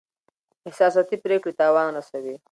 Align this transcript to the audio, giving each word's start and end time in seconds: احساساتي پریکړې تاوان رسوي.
احساساتي 0.67 1.15
پریکړې 1.23 1.53
تاوان 1.59 1.87
رسوي. 1.97 2.35